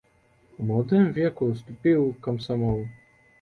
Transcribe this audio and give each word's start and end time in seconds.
У 0.61 0.69
маладым 0.69 1.03
веку 1.17 1.49
ўступіў 1.51 1.99
у 2.07 2.09
камсамол. 2.29 2.81